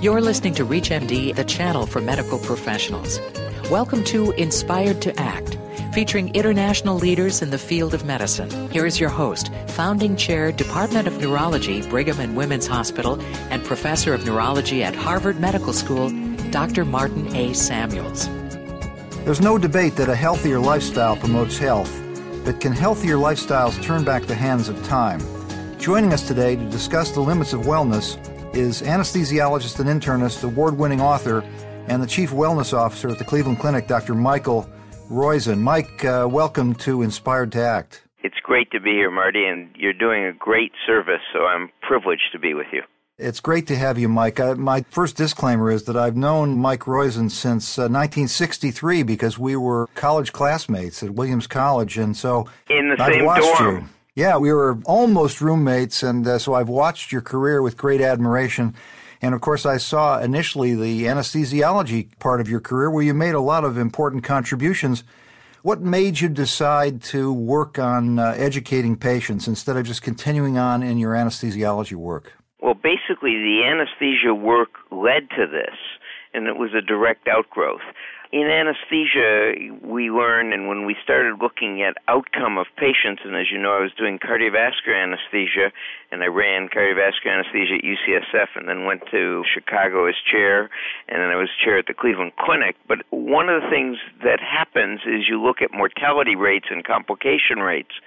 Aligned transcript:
You're 0.00 0.22
listening 0.22 0.54
to 0.54 0.64
ReachMD, 0.64 1.36
the 1.36 1.44
channel 1.44 1.84
for 1.84 2.00
medical 2.00 2.38
professionals. 2.38 3.20
Welcome 3.70 4.02
to 4.04 4.30
Inspired 4.30 5.02
to 5.02 5.20
Act, 5.20 5.58
featuring 5.92 6.34
international 6.34 6.96
leaders 6.96 7.42
in 7.42 7.50
the 7.50 7.58
field 7.58 7.92
of 7.92 8.06
medicine. 8.06 8.70
Here 8.70 8.86
is 8.86 8.98
your 8.98 9.10
host, 9.10 9.52
founding 9.66 10.16
chair, 10.16 10.52
Department 10.52 11.06
of 11.06 11.20
Neurology, 11.20 11.82
Brigham 11.82 12.18
and 12.18 12.34
Women's 12.34 12.66
Hospital, 12.66 13.20
and 13.50 13.62
professor 13.62 14.14
of 14.14 14.24
neurology 14.24 14.82
at 14.82 14.94
Harvard 14.94 15.38
Medical 15.38 15.74
School, 15.74 16.08
Dr. 16.50 16.86
Martin 16.86 17.36
A. 17.36 17.52
Samuels. 17.52 18.26
There's 19.26 19.42
no 19.42 19.58
debate 19.58 19.96
that 19.96 20.08
a 20.08 20.16
healthier 20.16 20.60
lifestyle 20.60 21.16
promotes 21.16 21.58
health, 21.58 21.94
but 22.46 22.58
can 22.58 22.72
healthier 22.72 23.16
lifestyles 23.16 23.82
turn 23.82 24.04
back 24.04 24.22
the 24.22 24.34
hands 24.34 24.70
of 24.70 24.82
time? 24.82 25.20
Joining 25.78 26.14
us 26.14 26.26
today 26.26 26.56
to 26.56 26.64
discuss 26.70 27.10
the 27.10 27.20
limits 27.20 27.52
of 27.52 27.66
wellness 27.66 28.16
is 28.52 28.82
anesthesiologist 28.82 29.78
and 29.80 29.88
internist, 29.88 30.42
award 30.44 30.76
winning 30.76 31.00
author, 31.00 31.40
and 31.88 32.02
the 32.02 32.06
chief 32.06 32.30
wellness 32.30 32.76
officer 32.76 33.08
at 33.08 33.18
the 33.18 33.24
Cleveland 33.24 33.58
Clinic, 33.60 33.86
Dr. 33.86 34.14
Michael 34.14 34.68
Roizen. 35.10 35.58
Mike, 35.60 36.04
uh, 36.04 36.26
welcome 36.30 36.74
to 36.76 37.02
Inspired 37.02 37.52
to 37.52 37.60
Act. 37.62 38.02
It's 38.22 38.36
great 38.42 38.70
to 38.72 38.80
be 38.80 38.90
here, 38.90 39.10
Marty, 39.10 39.44
and 39.46 39.70
you're 39.76 39.92
doing 39.92 40.24
a 40.24 40.32
great 40.32 40.72
service, 40.86 41.22
so 41.32 41.46
I'm 41.46 41.70
privileged 41.82 42.32
to 42.32 42.38
be 42.38 42.54
with 42.54 42.66
you. 42.72 42.82
It's 43.18 43.40
great 43.40 43.66
to 43.66 43.76
have 43.76 43.98
you, 43.98 44.08
Mike. 44.08 44.40
Uh, 44.40 44.54
my 44.54 44.82
first 44.90 45.16
disclaimer 45.16 45.70
is 45.70 45.84
that 45.84 45.96
I've 45.96 46.16
known 46.16 46.56
Mike 46.56 46.80
Roizen 46.80 47.30
since 47.30 47.78
uh, 47.78 47.82
1963 47.82 49.02
because 49.02 49.38
we 49.38 49.56
were 49.56 49.88
college 49.94 50.32
classmates 50.32 51.02
at 51.02 51.10
Williams 51.10 51.46
College, 51.46 51.98
and 51.98 52.16
so 52.16 52.48
in 52.70 52.88
the 52.88 53.02
I've 53.02 53.12
same 53.14 53.24
watched 53.26 53.58
dorm. 53.58 53.76
you. 53.76 53.88
Yeah, 54.20 54.36
we 54.36 54.52
were 54.52 54.78
almost 54.84 55.40
roommates, 55.40 56.02
and 56.02 56.26
uh, 56.26 56.38
so 56.38 56.52
I've 56.52 56.68
watched 56.68 57.10
your 57.10 57.22
career 57.22 57.62
with 57.62 57.78
great 57.78 58.02
admiration. 58.02 58.74
And 59.22 59.34
of 59.34 59.40
course, 59.40 59.64
I 59.64 59.78
saw 59.78 60.20
initially 60.20 60.74
the 60.74 61.04
anesthesiology 61.04 62.10
part 62.18 62.42
of 62.42 62.46
your 62.46 62.60
career 62.60 62.90
where 62.90 63.02
you 63.02 63.14
made 63.14 63.34
a 63.34 63.40
lot 63.40 63.64
of 63.64 63.78
important 63.78 64.22
contributions. 64.22 65.04
What 65.62 65.80
made 65.80 66.20
you 66.20 66.28
decide 66.28 67.02
to 67.04 67.32
work 67.32 67.78
on 67.78 68.18
uh, 68.18 68.34
educating 68.36 68.94
patients 68.94 69.48
instead 69.48 69.78
of 69.78 69.86
just 69.86 70.02
continuing 70.02 70.58
on 70.58 70.82
in 70.82 70.98
your 70.98 71.14
anesthesiology 71.14 71.94
work? 71.94 72.34
Well, 72.60 72.74
basically, 72.74 73.32
the 73.38 73.62
anesthesia 73.64 74.34
work 74.34 74.68
led 74.90 75.30
to 75.30 75.46
this, 75.46 75.78
and 76.34 76.46
it 76.46 76.56
was 76.56 76.70
a 76.74 76.80
direct 76.82 77.28
outgrowth 77.28 77.82
in 78.32 78.46
anesthesia, 78.46 79.54
we 79.82 80.08
learn, 80.08 80.52
and 80.52 80.68
when 80.68 80.86
we 80.86 80.94
started 81.02 81.42
looking 81.42 81.82
at 81.82 81.96
outcome 82.06 82.58
of 82.58 82.66
patients, 82.76 83.22
and 83.24 83.34
as 83.34 83.50
you 83.50 83.58
know, 83.58 83.74
I 83.74 83.80
was 83.80 83.90
doing 83.98 84.20
cardiovascular 84.20 84.94
anesthesia, 84.94 85.72
and 86.12 86.22
I 86.22 86.26
ran 86.26 86.68
cardiovascular 86.68 87.34
anesthesia 87.34 87.74
at 87.74 87.82
UCSF, 87.82 88.54
and 88.54 88.68
then 88.68 88.84
went 88.84 89.02
to 89.10 89.42
Chicago 89.52 90.06
as 90.06 90.14
chair, 90.30 90.70
and 91.08 91.20
then 91.20 91.30
I 91.30 91.34
was 91.34 91.48
chair 91.58 91.78
at 91.78 91.86
the 91.86 91.94
Cleveland 91.94 92.32
Clinic. 92.38 92.76
But 92.86 92.98
one 93.10 93.48
of 93.48 93.62
the 93.62 93.68
things 93.68 93.98
that 94.22 94.38
happens 94.38 95.00
is 95.06 95.26
you 95.28 95.42
look 95.42 95.60
at 95.60 95.72
mortality 95.72 96.36
rates 96.36 96.66
and 96.70 96.84
complication 96.84 97.58
rates, 97.58 97.98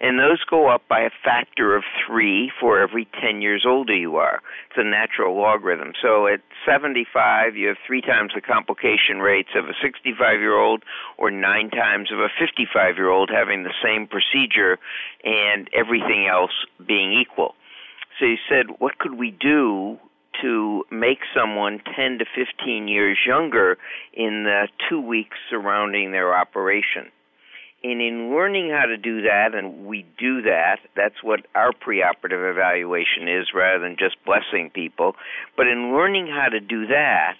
and 0.00 0.18
those 0.18 0.42
go 0.44 0.68
up 0.68 0.82
by 0.88 1.00
a 1.00 1.10
factor 1.24 1.76
of 1.76 1.84
three 2.06 2.50
for 2.60 2.80
every 2.80 3.08
10 3.20 3.40
years 3.40 3.64
older 3.66 3.94
you 3.94 4.16
are. 4.16 4.42
It's 4.70 4.78
a 4.78 4.84
natural 4.84 5.40
logarithm. 5.40 5.92
So 6.00 6.26
at 6.26 6.40
75, 6.66 7.56
you 7.56 7.68
have 7.68 7.76
three 7.86 8.02
times 8.02 8.32
the 8.34 8.40
complication 8.40 9.18
rates 9.18 9.50
of 9.56 9.66
a 9.66 9.74
65 9.82 10.40
year 10.40 10.58
old 10.58 10.82
or 11.18 11.30
nine 11.30 11.70
times 11.70 12.10
of 12.12 12.18
a 12.18 12.28
55 12.38 12.96
year 12.96 13.10
old 13.10 13.30
having 13.30 13.62
the 13.62 13.74
same 13.82 14.06
procedure 14.06 14.78
and 15.24 15.68
everything 15.72 16.26
else 16.30 16.52
being 16.86 17.12
equal. 17.12 17.54
So 18.18 18.26
you 18.26 18.36
said, 18.48 18.66
what 18.78 18.98
could 18.98 19.14
we 19.18 19.30
do 19.30 19.98
to 20.42 20.84
make 20.90 21.20
someone 21.34 21.80
10 21.96 22.18
to 22.18 22.24
15 22.34 22.88
years 22.88 23.18
younger 23.26 23.78
in 24.12 24.44
the 24.44 24.68
two 24.88 25.00
weeks 25.00 25.36
surrounding 25.50 26.12
their 26.12 26.36
operation? 26.36 27.10
And 27.86 28.02
in 28.02 28.34
learning 28.34 28.70
how 28.70 28.86
to 28.86 28.96
do 28.96 29.22
that, 29.22 29.54
and 29.54 29.86
we 29.86 30.04
do 30.18 30.42
that, 30.42 30.78
that's 30.96 31.22
what 31.22 31.46
our 31.54 31.70
preoperative 31.70 32.50
evaluation 32.50 33.28
is 33.28 33.54
rather 33.54 33.78
than 33.78 33.96
just 33.96 34.16
blessing 34.24 34.70
people. 34.74 35.14
But 35.56 35.68
in 35.68 35.94
learning 35.94 36.26
how 36.26 36.48
to 36.48 36.58
do 36.58 36.88
that, 36.88 37.34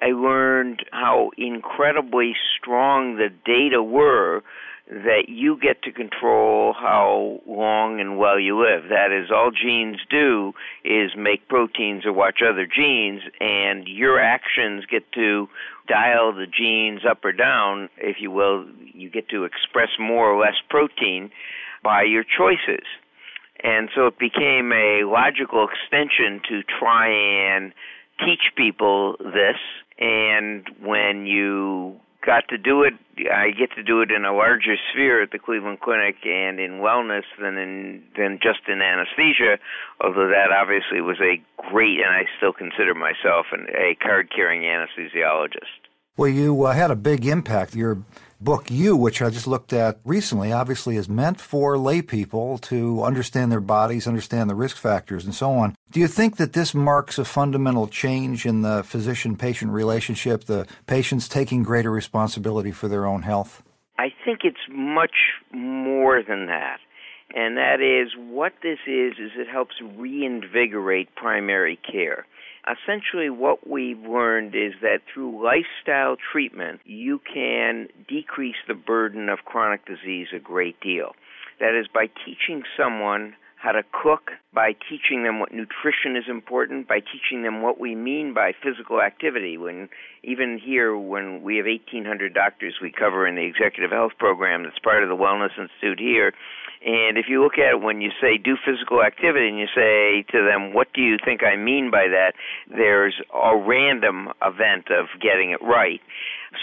I 0.00 0.12
learned 0.12 0.84
how 0.92 1.32
incredibly 1.36 2.34
strong 2.56 3.16
the 3.16 3.28
data 3.44 3.82
were 3.82 4.44
that 4.88 5.24
you 5.28 5.58
get 5.60 5.82
to 5.82 5.92
control 5.92 6.72
how 6.72 7.40
long 7.46 8.00
and 8.00 8.16
well 8.16 8.40
you 8.40 8.58
live. 8.58 8.88
That 8.88 9.12
is, 9.12 9.30
all 9.30 9.50
genes 9.50 9.98
do 10.08 10.54
is 10.82 11.10
make 11.16 11.46
proteins 11.46 12.06
or 12.06 12.12
watch 12.14 12.40
other 12.42 12.66
genes, 12.66 13.20
and 13.38 13.86
your 13.86 14.18
actions 14.18 14.86
get 14.90 15.10
to 15.12 15.48
dial 15.86 16.32
the 16.32 16.46
genes 16.46 17.02
up 17.08 17.22
or 17.22 17.32
down, 17.32 17.90
if 17.98 18.16
you 18.20 18.30
will. 18.30 18.64
You 18.82 19.10
get 19.10 19.28
to 19.28 19.44
express 19.44 19.90
more 20.00 20.30
or 20.30 20.40
less 20.40 20.56
protein 20.70 21.30
by 21.84 22.02
your 22.04 22.24
choices. 22.24 22.86
And 23.62 23.90
so 23.94 24.06
it 24.06 24.18
became 24.18 24.72
a 24.72 25.02
logical 25.04 25.68
extension 25.68 26.40
to 26.48 26.62
try 26.62 27.08
and 27.08 27.74
teach 28.24 28.52
people 28.56 29.16
this. 29.18 29.56
And 29.98 30.66
when 30.80 31.26
you 31.26 32.00
got 32.24 32.48
to 32.48 32.58
do 32.58 32.82
it. 32.82 32.94
I 33.32 33.50
get 33.50 33.72
to 33.76 33.82
do 33.82 34.00
it 34.00 34.10
in 34.10 34.24
a 34.24 34.32
larger 34.34 34.76
sphere 34.92 35.22
at 35.22 35.30
the 35.30 35.38
Cleveland 35.38 35.80
Clinic 35.80 36.16
and 36.24 36.60
in 36.60 36.80
wellness 36.80 37.24
than 37.40 37.56
in 37.56 38.02
than 38.16 38.38
just 38.42 38.60
in 38.68 38.80
anesthesia. 38.80 39.58
Although 40.00 40.28
that 40.28 40.52
obviously 40.52 41.00
was 41.00 41.18
a 41.20 41.42
great, 41.70 41.98
and 41.98 42.10
I 42.10 42.24
still 42.36 42.52
consider 42.52 42.94
myself 42.94 43.46
an, 43.52 43.66
a 43.74 43.96
card-carrying 43.96 44.62
anesthesiologist. 44.62 45.88
Well, 46.16 46.30
you 46.30 46.64
uh, 46.64 46.72
had 46.72 46.90
a 46.90 46.96
big 46.96 47.26
impact. 47.26 47.74
Your 47.74 47.98
book, 48.40 48.70
You, 48.70 48.96
which 48.96 49.20
I 49.20 49.30
just 49.30 49.46
looked 49.46 49.72
at 49.72 49.98
recently, 50.04 50.52
obviously 50.52 50.96
is 50.96 51.08
meant 51.08 51.40
for 51.40 51.76
lay 51.78 52.02
people 52.02 52.58
to 52.58 53.02
understand 53.02 53.50
their 53.50 53.60
bodies, 53.60 54.06
understand 54.06 54.48
the 54.48 54.54
risk 54.54 54.76
factors, 54.76 55.24
and 55.24 55.34
so 55.34 55.52
on. 55.52 55.74
Do 55.90 56.00
you 56.00 56.08
think 56.08 56.36
that 56.36 56.52
this 56.52 56.74
marks 56.74 57.18
a 57.18 57.24
fundamental 57.24 57.86
change 57.88 58.46
in 58.46 58.62
the 58.62 58.82
physician 58.84 59.36
patient 59.36 59.72
relationship, 59.72 60.44
the 60.44 60.66
patients 60.86 61.28
taking 61.28 61.62
greater 61.62 61.90
responsibility 61.90 62.72
for 62.72 62.88
their 62.88 63.06
own 63.06 63.22
health? 63.22 63.62
I 63.98 64.12
think 64.24 64.40
it's 64.44 64.56
much 64.70 65.16
more 65.52 66.22
than 66.22 66.46
that. 66.46 66.78
And 67.34 67.56
that 67.56 67.80
is 67.82 68.12
what 68.16 68.54
this 68.62 68.78
is 68.86 69.14
is 69.18 69.32
it 69.36 69.48
helps 69.48 69.74
reinvigorate 69.96 71.14
primary 71.14 71.78
care 71.90 72.26
essentially 72.66 73.30
what 73.30 73.68
we've 73.68 74.00
learned 74.00 74.54
is 74.54 74.74
that 74.82 75.00
through 75.12 75.44
lifestyle 75.44 76.16
treatment, 76.32 76.80
you 76.84 77.20
can 77.32 77.88
decrease 78.08 78.56
the 78.66 78.74
burden 78.74 79.28
of 79.28 79.40
chronic 79.44 79.84
disease 79.86 80.28
a 80.34 80.38
great 80.38 80.80
deal. 80.80 81.12
That 81.60 81.78
is 81.78 81.88
by 81.92 82.08
teaching 82.24 82.62
someone 82.76 83.34
how 83.60 83.72
to 83.72 83.82
cook, 83.90 84.30
by 84.54 84.72
teaching 84.88 85.24
them 85.24 85.40
what 85.40 85.52
nutrition 85.52 86.16
is 86.16 86.24
important, 86.28 86.86
by 86.88 87.00
teaching 87.00 87.42
them 87.42 87.60
what 87.62 87.80
we 87.80 87.94
mean 87.94 88.32
by 88.32 88.52
physical 88.62 89.00
activity. 89.02 89.58
When 89.58 89.88
even 90.22 90.58
here, 90.58 90.96
when 90.96 91.42
we 91.42 91.56
have 91.56 91.66
1,800 91.66 92.34
doctors 92.34 92.76
we 92.80 92.92
cover 92.92 93.26
in 93.26 93.34
the 93.34 93.44
executive 93.44 93.90
health 93.90 94.12
program 94.18 94.62
that's 94.62 94.78
part 94.78 95.02
of 95.02 95.08
the 95.08 95.16
Wellness 95.16 95.58
Institute 95.58 95.98
here, 95.98 96.32
and 96.84 97.18
if 97.18 97.26
you 97.28 97.42
look 97.42 97.58
at 97.58 97.74
it 97.74 97.82
when 97.82 98.00
you 98.00 98.10
say 98.20 98.38
do 98.38 98.56
physical 98.64 99.02
activity 99.02 99.48
and 99.48 99.58
you 99.58 99.66
say 99.74 100.22
to 100.30 100.44
them, 100.44 100.72
what 100.72 100.92
do 100.94 101.02
you 101.02 101.16
think 101.24 101.42
I 101.42 101.56
mean 101.56 101.90
by 101.90 102.06
that? 102.08 102.34
There's 102.68 103.20
a 103.34 103.56
random 103.56 104.28
event 104.42 104.86
of 104.90 105.06
getting 105.20 105.50
it 105.50 105.60
right. 105.62 106.00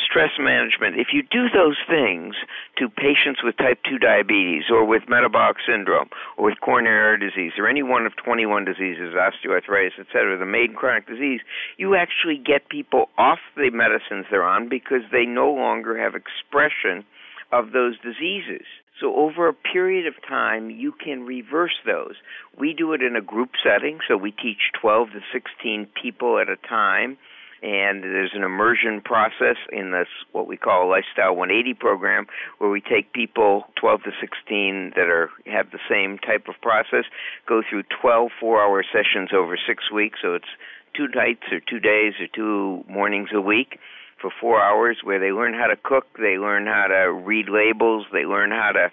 Stress 0.09 0.31
management, 0.39 0.97
if 0.97 1.13
you 1.13 1.21
do 1.21 1.45
those 1.53 1.77
things 1.87 2.35
to 2.77 2.89
patients 2.89 3.43
with 3.43 3.55
type 3.57 3.79
2 3.87 3.99
diabetes 3.99 4.63
or 4.71 4.83
with 4.83 5.03
metabolic 5.07 5.57
syndrome 5.67 6.09
or 6.37 6.45
with 6.45 6.59
coronary 6.61 7.19
disease 7.19 7.53
or 7.59 7.67
any 7.67 7.83
one 7.83 8.05
of 8.05 8.15
21 8.15 8.65
diseases, 8.65 9.13
osteoarthritis, 9.13 9.99
etc., 9.99 10.37
the 10.37 10.45
main 10.45 10.73
chronic 10.73 11.05
disease, 11.05 11.41
you 11.77 11.95
actually 11.95 12.37
get 12.37 12.69
people 12.69 13.09
off 13.17 13.39
the 13.55 13.69
medicines 13.69 14.25
they're 14.31 14.43
on 14.43 14.69
because 14.69 15.03
they 15.11 15.25
no 15.25 15.51
longer 15.51 15.97
have 15.97 16.15
expression 16.15 17.05
of 17.51 17.71
those 17.71 17.95
diseases. 17.99 18.65
So 18.99 19.13
over 19.15 19.47
a 19.47 19.53
period 19.53 20.07
of 20.07 20.13
time, 20.27 20.69
you 20.69 20.93
can 20.93 21.25
reverse 21.25 21.75
those. 21.85 22.15
We 22.57 22.73
do 22.73 22.93
it 22.93 23.01
in 23.01 23.15
a 23.15 23.21
group 23.21 23.51
setting, 23.63 23.99
so 24.07 24.15
we 24.15 24.31
teach 24.31 24.71
12 24.81 25.09
to 25.11 25.19
16 25.33 25.87
people 26.01 26.39
at 26.39 26.49
a 26.49 26.55
time. 26.55 27.17
And 27.63 28.03
there's 28.03 28.31
an 28.33 28.43
immersion 28.43 29.01
process 29.01 29.57
in 29.71 29.91
this, 29.91 30.07
what 30.31 30.47
we 30.47 30.57
call 30.57 30.87
a 30.87 30.89
Lifestyle 30.89 31.35
180 31.35 31.73
program, 31.73 32.27
where 32.59 32.69
we 32.69 32.81
take 32.81 33.13
people 33.13 33.65
12 33.75 34.03
to 34.03 34.11
16 34.19 34.93
that 34.95 35.07
are 35.07 35.29
have 35.45 35.71
the 35.71 35.79
same 35.89 36.17
type 36.19 36.47
of 36.47 36.55
process, 36.61 37.05
go 37.47 37.61
through 37.67 37.83
12 38.01 38.31
four-hour 38.39 38.83
sessions 38.83 39.29
over 39.33 39.57
six 39.67 39.91
weeks. 39.91 40.19
So 40.21 40.35
it's 40.35 40.51
two 40.95 41.07
nights 41.15 41.43
or 41.51 41.59
two 41.59 41.79
days 41.79 42.13
or 42.19 42.27
two 42.27 42.83
mornings 42.89 43.29
a 43.33 43.41
week 43.41 43.79
for 44.21 44.31
four 44.39 44.61
hours 44.61 44.99
where 45.03 45.19
they 45.19 45.31
learn 45.31 45.53
how 45.53 45.67
to 45.67 45.75
cook, 45.75 46.07
they 46.17 46.37
learn 46.37 46.65
how 46.67 46.87
to 46.87 47.11
read 47.11 47.47
labels, 47.49 48.05
they 48.11 48.25
learn 48.25 48.51
how 48.51 48.71
to 48.71 48.91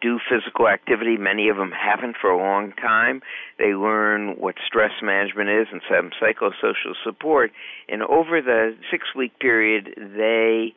do 0.00 0.18
physical 0.28 0.68
activity. 0.68 1.16
Many 1.16 1.48
of 1.48 1.56
them 1.56 1.72
haven't 1.72 2.16
for 2.20 2.30
a 2.30 2.38
long 2.38 2.72
time. 2.72 3.22
They 3.58 3.74
learn 3.74 4.36
what 4.38 4.56
stress 4.66 4.92
management 5.02 5.50
is 5.50 5.66
and 5.72 5.82
some 5.88 6.10
psychosocial 6.20 6.94
support. 7.04 7.52
And 7.88 8.02
over 8.02 8.40
the 8.40 8.76
six 8.90 9.14
week 9.14 9.38
period, 9.38 9.94
they 9.96 10.74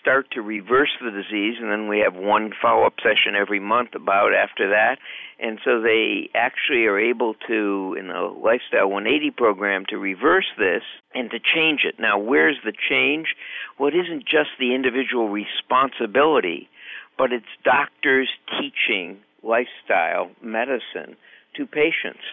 start 0.00 0.30
to 0.32 0.42
reverse 0.42 0.90
the 1.02 1.10
disease, 1.10 1.56
and 1.60 1.70
then 1.70 1.88
we 1.88 2.00
have 2.00 2.14
one 2.14 2.52
follow 2.60 2.86
up 2.86 2.94
session 3.02 3.34
every 3.34 3.60
month 3.60 3.94
about 3.94 4.34
after 4.34 4.68
that. 4.68 4.98
And 5.40 5.58
so 5.64 5.80
they 5.80 6.28
actually 6.34 6.84
are 6.86 6.98
able 6.98 7.34
to, 7.48 7.96
in 7.98 8.08
the 8.08 8.20
Lifestyle 8.20 8.90
180 8.90 9.30
program, 9.30 9.84
to 9.88 9.96
reverse 9.96 10.46
this 10.58 10.82
and 11.14 11.30
to 11.30 11.38
change 11.38 11.84
it. 11.84 11.98
Now, 11.98 12.18
where's 12.18 12.58
the 12.64 12.72
change? 12.72 13.28
Well, 13.78 13.88
it 13.88 13.96
isn't 13.96 14.24
just 14.24 14.50
the 14.58 14.74
individual 14.74 15.28
responsibility, 15.28 16.68
but 17.18 17.32
it's 17.32 17.44
doctors 17.64 18.28
teaching 18.60 19.18
lifestyle 19.42 20.30
medicine 20.42 21.16
to 21.56 21.66
patients. 21.66 22.24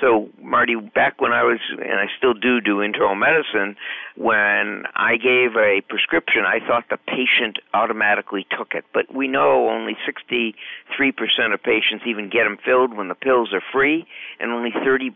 So, 0.00 0.28
Marty, 0.40 0.76
back 0.76 1.20
when 1.20 1.32
I 1.32 1.42
was, 1.42 1.58
and 1.70 1.98
I 1.98 2.06
still 2.16 2.34
do 2.34 2.60
do 2.60 2.80
internal 2.80 3.16
medicine, 3.16 3.76
when 4.16 4.84
I 4.94 5.16
gave 5.16 5.56
a 5.56 5.80
prescription, 5.88 6.44
I 6.46 6.60
thought 6.64 6.84
the 6.88 6.98
patient 6.98 7.58
automatically 7.74 8.46
took 8.56 8.74
it. 8.74 8.84
But 8.94 9.12
we 9.12 9.26
know 9.26 9.68
only 9.68 9.96
63% 10.06 10.54
of 11.52 11.62
patients 11.62 12.04
even 12.06 12.30
get 12.30 12.44
them 12.44 12.58
filled 12.64 12.96
when 12.96 13.08
the 13.08 13.14
pills 13.14 13.52
are 13.52 13.62
free, 13.72 14.06
and 14.38 14.52
only 14.52 14.70
30% 14.70 15.10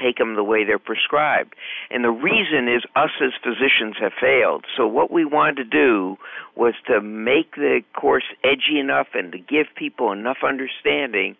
take 0.00 0.18
them 0.18 0.36
the 0.36 0.44
way 0.44 0.64
they're 0.64 0.78
prescribed. 0.78 1.54
And 1.90 2.04
the 2.04 2.10
reason 2.10 2.68
is 2.68 2.82
us 2.94 3.10
as 3.20 3.32
physicians 3.42 3.96
have 4.00 4.12
failed. 4.20 4.66
So, 4.76 4.86
what 4.86 5.10
we 5.10 5.24
wanted 5.24 5.56
to 5.56 5.64
do 5.64 6.16
was 6.54 6.74
to 6.86 7.00
make 7.00 7.56
the 7.56 7.82
course 7.94 8.24
edgy 8.44 8.78
enough 8.78 9.08
and 9.14 9.32
to 9.32 9.38
give 9.38 9.66
people 9.76 10.12
enough 10.12 10.38
understanding 10.44 11.36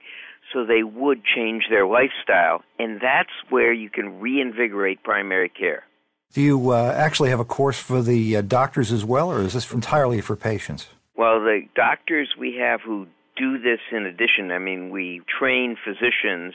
so 0.53 0.65
they 0.65 0.83
would 0.83 1.23
change 1.25 1.65
their 1.71 1.87
lifestyle. 1.87 2.63
And 2.79 3.01
that's 3.01 3.31
where 3.51 3.73
you 3.73 3.91
can 3.91 4.21
reinvigorate 4.21 5.03
primary 5.03 5.49
care. 5.49 5.85
Do 6.33 6.43
you 6.43 6.71
uh, 6.71 6.93
actually 6.95 7.31
have 7.31 7.41
a 7.41 7.45
course 7.45 7.79
for 7.79 8.03
the 8.03 8.37
uh, 8.37 8.43
doctors 8.43 8.93
as 8.93 9.05
well, 9.05 9.33
or 9.33 9.41
is 9.41 9.55
this 9.55 9.73
entirely 9.73 10.21
for 10.21 10.37
patients? 10.37 10.89
Well, 11.17 11.41
the 11.41 11.63
doctors 11.75 12.35
we 12.39 12.57
have 12.61 12.81
who 12.83 13.07
do 13.37 13.59
this 13.59 13.81
in 13.91 14.05
addition, 14.05 14.51
I 14.51 14.59
mean, 14.59 14.91
we 14.91 15.23
train 15.39 15.77
physicians 15.83 16.55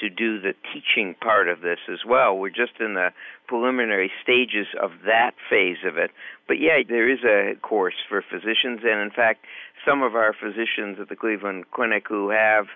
to 0.00 0.10
do 0.10 0.40
the 0.40 0.54
teaching 0.72 1.14
part 1.22 1.48
of 1.48 1.60
this 1.60 1.78
as 1.90 2.00
well. 2.06 2.36
We're 2.36 2.50
just 2.50 2.80
in 2.80 2.94
the 2.94 3.10
preliminary 3.46 4.10
stages 4.22 4.66
of 4.82 4.90
that 5.06 5.32
phase 5.48 5.78
of 5.86 5.96
it. 5.96 6.10
But 6.48 6.58
yeah, 6.58 6.82
there 6.86 7.10
is 7.10 7.20
a 7.22 7.54
course 7.60 7.94
for 8.08 8.22
physicians, 8.22 8.80
and 8.82 9.00
in 9.00 9.10
fact, 9.14 9.44
some 9.86 10.02
of 10.02 10.16
our 10.16 10.32
physicians 10.32 10.98
at 11.00 11.08
the 11.08 11.16
Cleveland 11.16 11.70
Clinic 11.70 12.06
who 12.08 12.30
have 12.30 12.66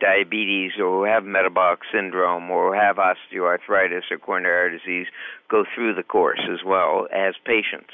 diabetes 0.00 0.72
or 0.78 0.98
who 0.98 1.04
have 1.04 1.24
metabolic 1.24 1.80
syndrome 1.92 2.50
or 2.50 2.74
have 2.74 2.96
osteoarthritis 2.96 4.10
or 4.10 4.18
coronary 4.18 4.76
disease 4.76 5.06
go 5.50 5.64
through 5.74 5.94
the 5.94 6.02
course 6.02 6.40
as 6.52 6.60
well 6.64 7.06
as 7.14 7.34
patients. 7.44 7.92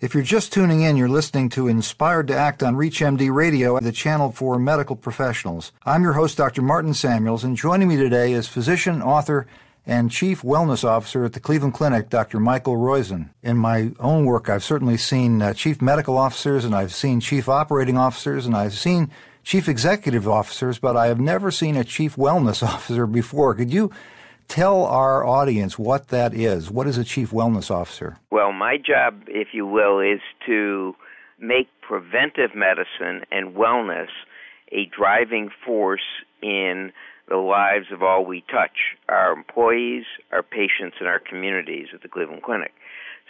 If 0.00 0.14
you're 0.14 0.22
just 0.22 0.52
tuning 0.52 0.82
in, 0.82 0.96
you're 0.96 1.08
listening 1.08 1.48
to 1.50 1.66
Inspired 1.66 2.28
to 2.28 2.36
Act 2.36 2.62
on 2.62 2.76
ReachMD 2.76 3.34
Radio, 3.34 3.80
the 3.80 3.90
channel 3.90 4.30
for 4.30 4.56
medical 4.56 4.94
professionals. 4.94 5.72
I'm 5.84 6.04
your 6.04 6.12
host, 6.12 6.36
Dr. 6.36 6.62
Martin 6.62 6.94
Samuels, 6.94 7.42
and 7.42 7.56
joining 7.56 7.88
me 7.88 7.96
today 7.96 8.32
is 8.32 8.46
physician, 8.46 9.02
author, 9.02 9.48
and 9.84 10.10
Chief 10.10 10.42
Wellness 10.42 10.84
Officer 10.84 11.24
at 11.24 11.32
the 11.32 11.40
Cleveland 11.40 11.74
Clinic, 11.74 12.10
Dr. 12.10 12.38
Michael 12.38 12.76
Roizen. 12.76 13.30
In 13.42 13.56
my 13.56 13.90
own 13.98 14.24
work, 14.24 14.48
I've 14.48 14.62
certainly 14.62 14.98
seen 14.98 15.42
uh, 15.42 15.54
Chief 15.54 15.82
Medical 15.82 16.16
Officers, 16.16 16.64
and 16.64 16.76
I've 16.76 16.94
seen 16.94 17.18
Chief 17.18 17.48
Operating 17.48 17.96
Officers, 17.96 18.46
and 18.46 18.54
I've 18.54 18.74
seen 18.74 19.10
chief 19.48 19.66
executive 19.66 20.28
officers, 20.28 20.78
but 20.78 20.94
I 20.94 21.06
have 21.06 21.18
never 21.18 21.50
seen 21.50 21.74
a 21.74 21.82
chief 21.82 22.16
wellness 22.16 22.62
officer 22.74 23.06
before. 23.06 23.54
Could 23.54 23.72
you 23.72 23.90
tell 24.46 24.84
our 24.84 25.24
audience 25.24 25.78
what 25.78 26.08
that 26.08 26.34
is? 26.34 26.70
What 26.70 26.86
is 26.86 26.98
a 26.98 27.04
chief 27.04 27.30
wellness 27.30 27.70
officer? 27.70 28.18
Well, 28.30 28.52
my 28.52 28.76
job, 28.76 29.22
if 29.26 29.48
you 29.52 29.66
will, 29.66 30.00
is 30.00 30.20
to 30.46 30.94
make 31.40 31.68
preventive 31.80 32.54
medicine 32.54 33.24
and 33.32 33.54
wellness 33.54 34.08
a 34.70 34.84
driving 34.94 35.48
force 35.64 36.24
in 36.42 36.92
the 37.26 37.36
lives 37.36 37.86
of 37.90 38.02
all 38.02 38.26
we 38.26 38.42
touch 38.50 38.96
our 39.08 39.32
employees, 39.32 40.04
our 40.30 40.42
patients, 40.42 40.96
and 41.00 41.08
our 41.08 41.18
communities 41.18 41.86
at 41.94 42.02
the 42.02 42.08
Cleveland 42.08 42.42
Clinic. 42.42 42.72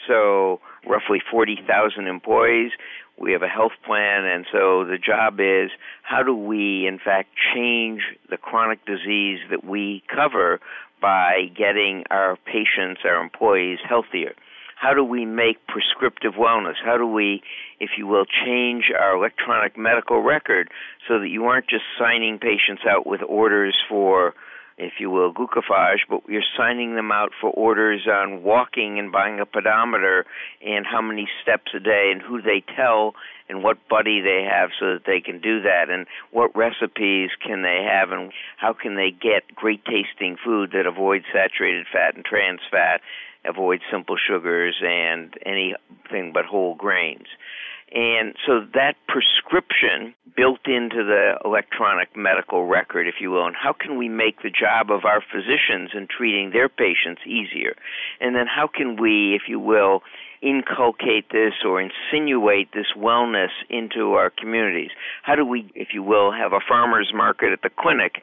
So, 0.06 0.60
roughly 0.88 1.20
40,000 1.30 2.06
employees. 2.06 2.72
We 3.20 3.32
have 3.32 3.42
a 3.42 3.48
health 3.48 3.72
plan, 3.84 4.24
and 4.24 4.46
so 4.52 4.84
the 4.84 4.98
job 4.98 5.40
is 5.40 5.70
how 6.02 6.22
do 6.22 6.34
we, 6.34 6.86
in 6.86 6.98
fact, 6.98 7.30
change 7.54 8.02
the 8.30 8.36
chronic 8.36 8.84
disease 8.86 9.40
that 9.50 9.64
we 9.64 10.02
cover 10.14 10.60
by 11.00 11.50
getting 11.56 12.04
our 12.10 12.36
patients, 12.44 13.00
our 13.04 13.20
employees, 13.20 13.78
healthier? 13.86 14.34
How 14.76 14.94
do 14.94 15.02
we 15.02 15.24
make 15.24 15.66
prescriptive 15.66 16.34
wellness? 16.34 16.74
How 16.84 16.96
do 16.96 17.06
we, 17.06 17.42
if 17.80 17.90
you 17.98 18.06
will, 18.06 18.24
change 18.24 18.92
our 18.96 19.16
electronic 19.16 19.76
medical 19.76 20.22
record 20.22 20.70
so 21.08 21.18
that 21.18 21.28
you 21.28 21.46
aren't 21.46 21.68
just 21.68 21.84
signing 21.98 22.38
patients 22.38 22.82
out 22.88 23.04
with 23.04 23.20
orders 23.26 23.76
for 23.88 24.34
if 24.78 24.94
you 25.00 25.10
will, 25.10 25.32
glucophage, 25.34 26.06
but 26.08 26.20
you're 26.28 26.42
signing 26.56 26.94
them 26.94 27.10
out 27.10 27.32
for 27.40 27.50
orders 27.50 28.06
on 28.06 28.42
walking 28.42 28.98
and 28.98 29.10
buying 29.10 29.40
a 29.40 29.46
pedometer 29.46 30.24
and 30.64 30.86
how 30.86 31.02
many 31.02 31.28
steps 31.42 31.72
a 31.74 31.80
day 31.80 32.10
and 32.12 32.22
who 32.22 32.40
they 32.40 32.62
tell 32.76 33.14
and 33.48 33.64
what 33.64 33.76
buddy 33.88 34.20
they 34.20 34.46
have 34.48 34.70
so 34.78 34.94
that 34.94 35.04
they 35.04 35.20
can 35.20 35.40
do 35.40 35.60
that 35.62 35.90
and 35.90 36.06
what 36.30 36.54
recipes 36.54 37.30
can 37.44 37.62
they 37.62 37.84
have 37.90 38.10
and 38.12 38.32
how 38.56 38.72
can 38.72 38.94
they 38.94 39.10
get 39.10 39.54
great 39.54 39.84
tasting 39.84 40.36
food 40.44 40.70
that 40.72 40.86
avoids 40.86 41.24
saturated 41.32 41.86
fat 41.92 42.14
and 42.14 42.24
trans 42.24 42.60
fat, 42.70 43.00
avoids 43.44 43.82
simple 43.90 44.16
sugars 44.16 44.76
and 44.82 45.34
anything 45.44 46.32
but 46.32 46.44
whole 46.44 46.74
grains. 46.74 47.26
And 47.94 48.34
so 48.46 48.60
that 48.74 48.96
prescription 49.06 50.14
built 50.36 50.66
into 50.66 51.04
the 51.04 51.38
electronic 51.44 52.14
medical 52.14 52.66
record, 52.66 53.08
if 53.08 53.16
you 53.20 53.30
will, 53.30 53.46
and 53.46 53.56
how 53.56 53.72
can 53.72 53.96
we 53.96 54.08
make 54.08 54.42
the 54.42 54.50
job 54.50 54.90
of 54.90 55.04
our 55.04 55.20
physicians 55.20 55.90
in 55.94 56.06
treating 56.06 56.50
their 56.50 56.68
patients 56.68 57.22
easier? 57.26 57.74
And 58.20 58.36
then 58.36 58.46
how 58.46 58.68
can 58.68 59.00
we, 59.00 59.34
if 59.34 59.48
you 59.48 59.58
will, 59.58 60.02
inculcate 60.42 61.30
this 61.32 61.54
or 61.64 61.80
insinuate 61.80 62.72
this 62.72 62.92
wellness 62.96 63.50
into 63.70 64.12
our 64.12 64.30
communities? 64.30 64.90
How 65.22 65.34
do 65.34 65.44
we, 65.44 65.70
if 65.74 65.88
you 65.94 66.02
will, 66.02 66.30
have 66.30 66.52
a 66.52 66.60
farmer's 66.68 67.10
market 67.14 67.52
at 67.52 67.62
the 67.62 67.70
clinic 67.70 68.22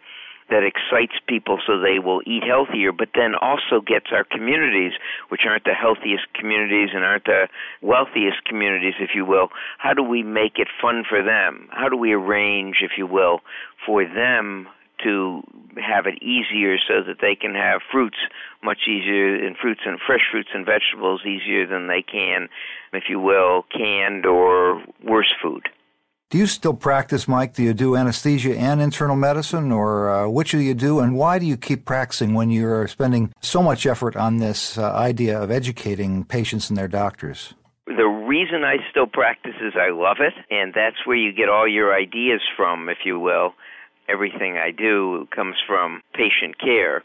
that 0.50 0.64
excites 0.64 1.18
people 1.28 1.60
so 1.66 1.80
they 1.80 2.00
will 2.00 2.22
eat 2.26 2.44
healthier, 2.44 2.92
but 2.92 3.10
then 3.16 3.34
also 3.42 3.82
gets 3.82 4.08
our 4.12 4.24
communities, 4.24 4.94
which 5.30 5.42
aren't 5.48 5.64
the 5.64 5.74
healthiest 5.74 6.32
communities 6.34 6.90
and 6.94 7.04
aren't 7.04 7.26
the 7.26 7.48
wealthiest 7.82 8.46
communities, 8.46 8.94
if 9.00 9.12
you 9.16 9.25
will, 9.25 9.50
how 9.78 9.94
do 9.94 10.04
we 10.04 10.22
make 10.24 10.58
it 10.58 10.68
fun 10.82 11.04
for 11.08 11.24
them? 11.24 11.68
How 11.72 11.90
do 11.90 11.98
we 11.98 12.14
arrange, 12.14 12.78
if 12.82 12.92
you 12.98 13.08
will, 13.08 13.40
for 13.86 14.04
them 14.06 14.68
to 15.04 15.44
have 15.78 16.06
it 16.06 16.22
easier 16.22 16.78
so 16.88 17.04
that 17.06 17.18
they 17.22 17.36
can 17.36 17.54
have 17.54 17.82
fruits 17.92 18.18
much 18.64 18.88
easier 18.88 19.36
and 19.46 19.56
fruits 19.58 19.82
and 19.86 20.00
fresh 20.06 20.22
fruits 20.32 20.50
and 20.54 20.66
vegetables 20.66 21.22
easier 21.25 21.68
than 21.68 21.88
they 21.88 22.02
can, 22.02 22.48
if 22.94 23.04
you 23.10 23.20
will, 23.20 23.66
canned 23.72 24.25
or 24.25 24.82
worse 25.04 25.34
food. 25.42 25.68
Do 26.32 26.39
you 26.39 26.48
still 26.48 26.74
practice, 26.74 27.27
Mike? 27.27 27.53
Do 27.53 27.62
you 27.62 27.74
do 27.74 27.96
anesthesia 27.96 28.58
and 28.58 28.82
internal 28.82 29.15
medicine, 29.15 29.72
or 29.72 30.10
uh, 30.10 30.27
which 30.27 30.51
do 30.51 30.60
you 30.60 30.74
do, 30.74 31.00
and 31.00 31.15
why 31.15 31.38
do 31.38 31.46
you 31.46 31.55
keep 31.55 31.86
practicing 31.86 32.34
when 32.34 32.50
you're 32.50 32.88
spending 32.88 33.32
so 33.41 33.62
much 33.62 33.86
effort 33.86 34.15
on 34.15 34.38
this 34.38 34.75
uh, 34.75 34.91
idea 34.94 35.39
of 35.39 35.51
educating 35.51 36.24
patients 36.24 36.67
and 36.70 36.77
their 36.77 36.88
doctors? 36.88 37.53
The 37.86 38.08
reason 38.08 38.63
I 38.63 38.77
still 38.89 39.05
practice 39.05 39.53
is 39.62 39.74
I 39.75 39.91
love 39.91 40.17
it, 40.20 40.34
and 40.50 40.74
that's 40.74 41.05
where 41.05 41.15
you 41.15 41.32
get 41.32 41.48
all 41.48 41.67
your 41.67 41.96
ideas 41.96 42.41
from, 42.58 42.89
if 42.89 43.05
you 43.05 43.20
will. 43.20 43.53
Everything 44.10 44.58
I 44.58 44.72
do 44.72 45.27
comes 45.29 45.58
from 45.67 46.01
patient 46.15 46.60
care. 46.60 47.03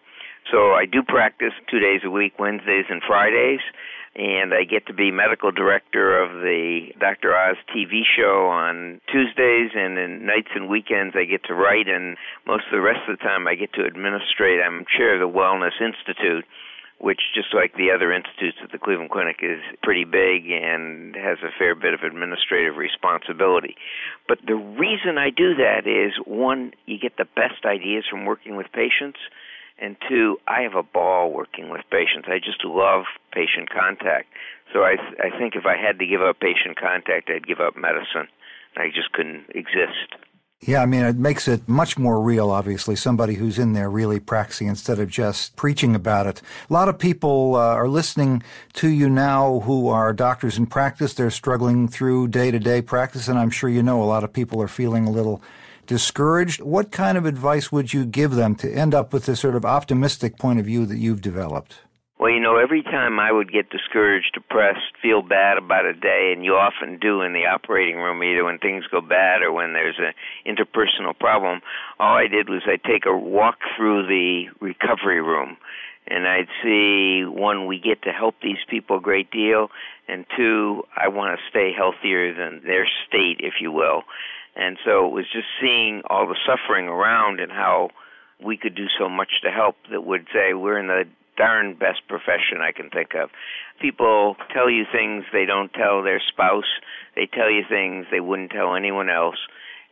So 0.51 0.73
I 0.73 0.87
do 0.91 1.03
practice 1.03 1.53
two 1.71 1.79
days 1.79 2.01
a 2.05 2.11
week, 2.11 2.39
Wednesdays 2.39 2.87
and 2.89 3.03
Fridays 3.07 3.61
and 4.17 4.53
I 4.53 4.65
get 4.65 4.87
to 4.87 4.95
be 4.95 5.11
medical 5.11 5.53
director 5.53 6.21
of 6.21 6.43
the 6.43 6.91
Dr. 6.99 7.37
Oz 7.37 7.57
TV 7.71 8.03
show 8.05 8.49
on 8.49 9.01
Tuesdays, 9.07 9.71
and 9.75 9.99
in 9.99 10.27
nights 10.27 10.51
and 10.55 10.69
weekends 10.69 11.15
I 11.17 11.25
get 11.25 11.45
to 11.45 11.55
write, 11.55 11.87
and 11.87 12.17
most 12.47 12.65
of 12.67 12.73
the 12.73 12.81
rest 12.81 13.09
of 13.09 13.19
the 13.19 13.23
time 13.23 13.47
I 13.47 13.55
get 13.55 13.73
to 13.75 13.87
administrate. 13.87 14.61
I'm 14.65 14.85
chair 14.85 15.15
of 15.15 15.21
the 15.21 15.39
Wellness 15.39 15.79
Institute, 15.81 16.45
which, 16.99 17.21
just 17.35 17.55
like 17.55 17.75
the 17.77 17.93
other 17.95 18.13
institutes 18.13 18.59
at 18.65 18.73
the 18.73 18.79
Cleveland 18.79 19.11
Clinic, 19.11 19.39
is 19.43 19.63
pretty 19.83 20.05
big 20.05 20.51
and 20.51 21.15
has 21.15 21.39
a 21.47 21.55
fair 21.57 21.77
bit 21.77 21.95
of 21.95 22.03
administrative 22.03 22.77
responsibility. 22.77 23.77
But 24.27 24.39
the 24.45 24.57
reason 24.57 25.19
I 25.19 25.31
do 25.31 25.55
that 25.55 25.87
is 25.87 26.19
one, 26.27 26.73
you 26.87 26.99
get 26.99 27.17
the 27.17 27.31
best 27.37 27.65
ideas 27.65 28.05
from 28.11 28.27
working 28.27 28.57
with 28.57 28.67
patients 28.73 29.21
and 29.81 29.97
two, 30.09 30.39
I 30.47 30.63
have 30.63 30.75
a 30.75 30.83
ball 30.83 31.33
working 31.33 31.71
with 31.71 31.83
patients. 31.91 32.29
I 32.29 32.39
just 32.39 32.65
love 32.65 33.05
patient 33.33 33.71
contact. 33.71 34.29
So 34.73 34.81
I 34.81 34.97
I 35.19 35.37
think 35.39 35.57
if 35.57 35.67
I 35.67 35.77
had 35.77 35.99
to 35.99 36.07
give 36.07 36.23
up 36.23 36.41
patient 36.41 36.79
contact, 36.79 37.31
I'd 37.31 37.47
give 37.47 37.61
up 37.61 37.77
medicine. 37.77 38.29
I 38.77 38.89
just 38.95 39.13
couldn't 39.13 39.47
exist. 39.55 40.15
Yeah, 40.63 40.83
I 40.83 40.87
mean, 40.87 41.05
it 41.07 41.17
makes 41.17 41.49
it 41.49 41.67
much 41.67 41.97
more 41.97 42.21
real, 42.21 42.51
obviously, 42.51 42.95
somebody 42.95 43.35
who's 43.35 43.59
in 43.59 43.73
there 43.73 43.89
really 43.89 44.21
practicing 44.21 44.67
instead 44.67 44.99
of 44.99 45.09
just 45.09 45.57
preaching 45.57 45.95
about 45.95 46.27
it. 46.27 46.43
A 46.69 46.73
lot 46.73 46.91
of 46.91 46.99
people 46.99 47.55
uh, 47.55 47.61
are 47.61 47.89
listening 47.89 48.43
to 48.75 48.89
you 48.91 49.09
now 49.09 49.61
who 49.61 49.89
are 49.89 50.13
doctors 50.13 50.59
in 50.59 50.67
practice. 50.67 51.15
They're 51.15 51.31
struggling 51.31 51.89
through 51.89 52.29
day 52.29 52.51
to 52.51 52.59
day 52.59 52.83
practice, 52.83 53.27
and 53.27 53.39
I'm 53.39 53.49
sure 53.49 53.71
you 53.71 53.83
know 53.83 54.03
a 54.03 54.05
lot 54.05 54.23
of 54.23 54.35
people 54.35 54.61
are 54.61 54.69
feeling 54.69 55.07
a 55.07 55.11
little 55.11 55.43
discouraged. 55.91 56.63
What 56.63 56.93
kind 56.93 57.19
of 57.19 57.27
advice 57.27 57.73
would 57.73 57.93
you 57.93 58.07
give 58.07 58.31
them 58.31 58.55
to 58.63 58.73
end 58.73 58.95
up 58.95 59.13
with 59.13 59.27
this 59.27 59.41
sort 59.41 59.57
of 59.57 59.65
optimistic 59.65 60.39
point 60.39 60.61
of 60.61 60.67
view 60.67 60.87
that 60.87 60.99
you've 60.99 61.21
developed? 61.21 61.81
Well, 62.17 62.31
you 62.31 62.39
know, 62.39 62.59
every 62.59 62.85
time 62.85 63.19
I 63.19 63.33
would 63.33 63.51
get 63.51 63.71
discouraged, 63.71 64.35
depressed, 64.35 64.95
feel 65.03 65.21
bad 65.21 65.59
about 65.59 65.87
a 65.87 65.93
day, 65.95 66.33
and 66.33 66.45
you 66.45 66.53
often 66.53 67.01
do 67.01 67.23
in 67.23 67.33
the 67.33 67.47
operating 67.47 67.97
room, 67.97 68.23
either 68.23 68.45
when 68.45 68.59
things 68.59 68.85
go 68.89 69.01
bad 69.01 69.43
or 69.43 69.51
when 69.51 69.73
there's 69.73 69.99
an 69.99 70.13
interpersonal 70.47 71.19
problem, 71.19 71.61
all 71.99 72.17
I 72.17 72.29
did 72.29 72.49
was 72.49 72.63
I'd 72.67 72.85
take 72.85 73.05
a 73.05 73.17
walk 73.17 73.57
through 73.77 74.07
the 74.07 74.45
recovery 74.61 75.21
room. 75.21 75.57
And 76.07 76.29
I'd 76.29 76.49
see 76.63 77.25
one, 77.25 77.67
we 77.67 77.81
get 77.81 78.03
to 78.03 78.13
help 78.13 78.37
these 78.41 78.63
people 78.69 78.99
a 78.99 79.01
great 79.01 79.33
deal, 79.33 79.69
and 80.07 80.25
two, 80.37 80.85
I 80.97 81.09
want 81.09 81.37
to 81.37 81.51
stay 81.51 81.73
healthier 81.77 82.33
than 82.33 82.63
their 82.65 82.87
state, 83.09 83.39
if 83.41 83.55
you 83.61 83.73
will. 83.73 84.03
And 84.57 84.79
so 84.85 85.07
it 85.07 85.13
was 85.13 85.27
just 85.33 85.47
seeing 85.61 86.03
all 86.11 86.27
the 86.27 86.37
suffering 86.47 86.89
around 86.89 87.41
and 87.41 87.53
how 87.53 87.91
we 88.45 88.57
could 88.57 88.75
do 88.75 88.87
so 88.99 89.09
much 89.09 89.41
to 89.43 89.51
help 89.51 89.77
that 89.91 90.05
would 90.05 90.27
say 90.33 90.55
we're 90.55 90.79
in 90.79 90.89
the 90.89 91.05
darn 91.37 91.75
best 91.75 92.01
profession 92.09 92.61
I 92.61 92.73
can 92.73 92.91
think 92.91 93.15
of. 93.15 93.31
People 93.81 94.37
tell 94.53 94.69
you 94.69 94.85
things 94.91 95.25
they 95.33 95.47
don't 95.47 95.73
tell 95.73 96.03
their 96.03 96.21
spouse, 96.21 96.69
they 97.17 97.27
tell 97.27 97.51
you 97.51 97.63
things 97.69 98.07
they 98.11 98.21
wouldn't 98.21 98.51
tell 98.51 98.75
anyone 98.75 99.09
else, 99.09 99.39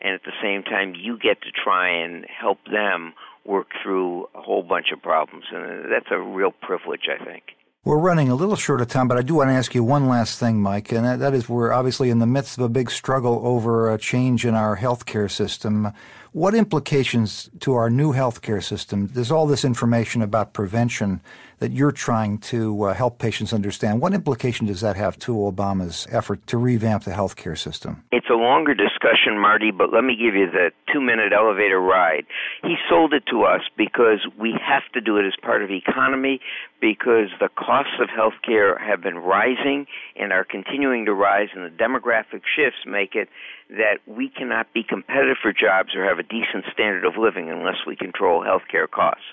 and 0.00 0.15
at 0.15 0.23
the 0.25 0.33
same 0.43 0.62
time, 0.62 0.95
you 0.95 1.19
get 1.19 1.43
to 1.43 1.50
try 1.50 1.88
and 1.88 2.27
help 2.27 2.59
them 2.71 3.15
work 3.45 3.69
through 3.83 4.29
a 4.35 4.41
whole 4.41 4.62
bunch 4.62 4.93
of 4.93 5.03
problems. 5.03 5.47
And 5.50 5.91
that's 5.91 6.11
a 6.11 6.21
real 6.21 6.53
privilege, 6.53 7.09
I 7.09 7.23
think. 7.25 7.45
We're 7.85 7.99
running 7.99 8.28
a 8.28 8.35
little 8.35 8.56
short 8.56 8.80
of 8.80 8.88
time, 8.88 9.06
but 9.06 9.18
I 9.18 9.23
do 9.23 9.37
want 9.37 9.50
to 9.50 9.54
ask 9.54 9.73
you 9.73 9.85
one 9.85 10.08
last 10.08 10.40
thing, 10.40 10.61
Mike, 10.61 10.90
and 10.90 11.04
that, 11.04 11.20
that 11.20 11.32
is 11.32 11.49
we're 11.49 11.73
obviously 11.73 12.11
in 12.11 12.18
the 12.18 12.26
midst 12.26 12.58
of 12.58 12.64
a 12.64 12.68
big 12.68 12.90
struggle 12.90 13.40
over 13.44 13.94
a 13.94 13.97
change 13.97 14.44
in 14.44 14.54
our 14.54 14.76
healthcare 14.76 15.30
system. 15.30 15.92
What 16.38 16.54
implications 16.54 17.50
to 17.59 17.75
our 17.75 17.90
new 17.90 18.12
healthcare 18.12 18.62
system? 18.62 19.09
There's 19.09 19.33
all 19.33 19.49
this 19.49 19.64
information 19.64 20.23
about 20.23 20.52
prevention 20.52 21.21
that 21.59 21.73
you're 21.73 21.90
trying 21.90 22.38
to 22.38 22.85
uh, 22.85 22.95
help 22.95 23.18
patients 23.18 23.52
understand. 23.52 24.00
What 24.00 24.14
implication 24.14 24.66
does 24.66 24.80
that 24.80 24.95
have 24.95 25.18
to 25.21 25.35
Obama's 25.35 26.07
effort 26.12 26.47
to 26.47 26.57
revamp 26.57 27.02
the 27.02 27.11
healthcare 27.11 27.59
system? 27.59 28.04
It's 28.12 28.30
a 28.30 28.35
longer 28.35 28.73
discussion, 28.73 29.37
Marty, 29.37 29.73
but 29.73 29.92
let 29.92 30.04
me 30.04 30.14
give 30.14 30.37
you 30.37 30.47
the 30.49 30.71
two 30.92 31.00
minute 31.00 31.33
elevator 31.33 31.80
ride. 31.80 32.25
He 32.62 32.76
sold 32.88 33.12
it 33.14 33.25
to 33.33 33.42
us 33.42 33.62
because 33.76 34.25
we 34.38 34.54
have 34.64 34.85
to 34.95 35.00
do 35.00 35.16
it 35.16 35.26
as 35.26 35.35
part 35.42 35.64
of 35.64 35.68
the 35.68 35.76
economy 35.76 36.40
because 36.80 37.30
the 37.40 37.49
costs 37.49 37.99
of 38.00 38.09
healthcare 38.09 38.80
have 38.80 39.02
been 39.02 39.18
rising 39.18 39.87
and 40.14 40.33
are 40.33 40.45
continuing 40.45 41.07
to 41.07 41.12
rise, 41.12 41.49
and 41.52 41.64
the 41.64 41.76
demographic 41.76 42.42
shifts 42.54 42.87
make 42.87 43.16
it 43.16 43.28
that 43.70 43.98
we 44.06 44.30
cannot 44.30 44.72
be 44.72 44.82
competitive 44.82 45.37
for 45.42 45.52
jobs 45.52 45.94
or 45.94 46.04
have 46.04 46.18
a 46.18 46.22
decent 46.22 46.64
standard 46.72 47.04
of 47.04 47.16
living 47.18 47.50
unless 47.50 47.84
we 47.87 47.96
control 47.96 48.42
healthcare 48.42 48.90
costs. 48.90 49.25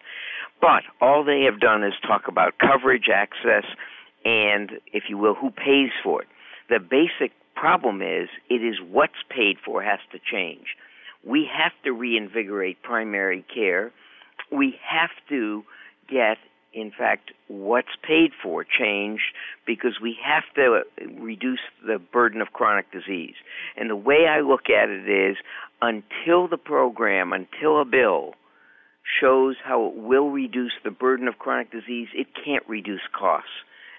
But 0.62 0.84
all 1.02 1.24
they 1.24 1.42
have 1.50 1.60
done 1.60 1.84
is 1.84 1.94
talk 2.06 2.28
about 2.28 2.56
coverage, 2.60 3.08
access, 3.14 3.66
and, 4.24 4.72
if 4.92 5.04
you 5.10 5.18
will, 5.18 5.36
who 5.36 5.52
pays 5.52 5.92
for 6.04 6.22
it. 6.22 6.28
The 6.70 6.80
basic 6.80 7.32
problem 7.56 8.02
is 8.02 8.28
it 8.50 8.64
is 8.64 8.76
what's 8.92 9.14
paid 9.30 9.58
for 9.64 9.82
has 9.82 10.00
to 10.12 10.20
change. 10.20 10.76
We 11.24 11.48
have 11.52 11.72
to 11.84 11.92
reinvigorate 11.92 12.82
primary 12.84 13.46
care. 13.54 13.92
We 14.52 14.78
have 14.88 15.12
to 15.30 15.64
get, 16.10 16.38
in 16.76 16.92
fact, 16.92 17.32
what's 17.48 17.96
paid 18.04 18.32
for 18.44 18.66
changed 18.66 19.34
because 19.66 19.94
we 20.02 20.18
have 20.24 20.44
to 20.56 20.84
reduce 21.18 21.62
the 21.88 21.98
burden 21.98 22.42
of 22.42 22.50
chronic 22.52 22.92
disease. 22.92 23.36
And 23.78 23.90
the 23.90 23.96
way 23.96 24.28
I 24.28 24.42
look 24.42 24.70
at 24.70 24.90
it 24.90 25.10
is 25.10 25.38
until 25.82 26.50
the 26.50 26.58
program, 26.58 27.32
until 27.32 27.82
a 27.82 27.86
bill 27.86 28.34
shows 29.22 29.56
how 29.64 29.88
it 29.88 29.96
will 29.96 30.30
reduce 30.32 30.74
the 30.84 30.92
burden 30.92 31.30
of 31.30 31.40
chronic 31.40 31.72
disease, 31.72 32.10
it 32.14 32.28
can't 32.44 32.68
reduce 32.68 33.08
costs. 33.18 33.50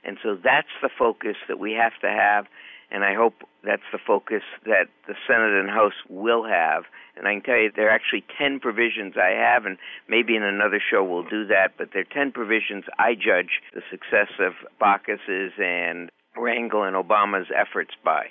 And 0.05 0.19
so 0.23 0.37
that's 0.37 0.69
the 0.83 0.91
focus 0.99 1.37
that 1.49 1.59
we 1.59 1.73
have 1.73 1.99
to 2.03 2.09
have, 2.09 2.47
and 2.91 3.05
I 3.05 3.15
hope 3.15 3.35
that's 3.65 3.83
the 3.93 3.99
focus 3.99 4.43
that 4.65 4.89
the 5.07 5.15
Senate 5.27 5.59
and 5.59 5.69
House 5.69 5.99
will 6.09 6.45
have. 6.45 6.85
And 7.17 7.27
I 7.27 7.35
can 7.35 7.43
tell 7.43 7.57
you 7.57 7.71
there 7.75 7.89
are 7.89 7.95
actually 7.95 8.25
10 8.39 8.61
provisions 8.61 9.15
I 9.17 9.31
have, 9.31 9.65
and 9.65 9.79
maybe 10.09 10.37
in 10.37 10.43
another 10.43 10.81
show 10.81 11.03
we'll 11.03 11.29
do 11.29 11.47
that, 11.47 11.73
but 11.79 11.89
there 11.93 12.03
are 12.03 12.15
10 12.15 12.33
provisions 12.33 12.85
I 12.99 13.15
judge 13.15 13.61
the 13.75 13.83
success 13.91 14.31
of 14.39 14.53
Baucus's 14.81 15.53
and 15.59 16.11
Rangel 16.37 16.87
and 16.87 16.97
Obama's 16.97 17.49
efforts 17.55 17.93
by. 18.05 18.27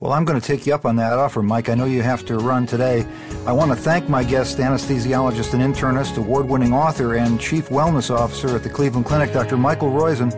Well, 0.00 0.14
I'm 0.14 0.24
going 0.24 0.40
to 0.40 0.46
take 0.46 0.66
you 0.66 0.74
up 0.74 0.86
on 0.86 0.96
that 0.96 1.12
offer, 1.12 1.42
Mike. 1.42 1.68
I 1.68 1.74
know 1.74 1.84
you 1.84 2.00
have 2.00 2.24
to 2.24 2.38
run 2.38 2.66
today. 2.66 3.06
I 3.46 3.52
want 3.52 3.70
to 3.70 3.76
thank 3.76 4.08
my 4.08 4.24
guest, 4.24 4.56
anesthesiologist 4.56 5.52
and 5.52 5.62
internist, 5.62 6.16
award 6.16 6.48
winning 6.48 6.72
author, 6.72 7.16
and 7.16 7.38
chief 7.38 7.68
wellness 7.68 8.10
officer 8.10 8.56
at 8.56 8.62
the 8.62 8.70
Cleveland 8.70 9.04
Clinic, 9.04 9.34
Dr. 9.34 9.58
Michael 9.58 9.90
Roizen. 9.90 10.32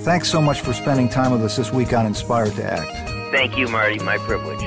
Thanks 0.00 0.30
so 0.30 0.40
much 0.40 0.62
for 0.62 0.72
spending 0.72 1.10
time 1.10 1.30
with 1.30 1.42
us 1.42 1.56
this 1.56 1.70
week 1.70 1.92
on 1.92 2.06
Inspired 2.06 2.54
to 2.54 2.64
Act. 2.64 3.11
Thank 3.32 3.56
you, 3.56 3.66
Marty. 3.66 3.98
My 3.98 4.18
privilege. 4.18 4.60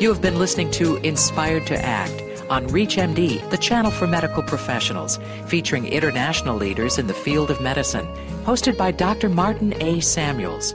You 0.00 0.08
have 0.10 0.22
been 0.22 0.38
listening 0.38 0.70
to 0.72 0.94
Inspired 0.98 1.66
to 1.66 1.84
Act 1.84 2.22
on 2.48 2.68
ReachMD, 2.68 3.50
the 3.50 3.56
channel 3.56 3.90
for 3.90 4.06
medical 4.06 4.44
professionals, 4.44 5.18
featuring 5.46 5.86
international 5.86 6.56
leaders 6.56 6.98
in 6.98 7.08
the 7.08 7.14
field 7.14 7.50
of 7.50 7.60
medicine, 7.60 8.06
hosted 8.44 8.76
by 8.76 8.92
Dr. 8.92 9.28
Martin 9.28 9.74
A. 9.82 9.98
Samuels. 9.98 10.72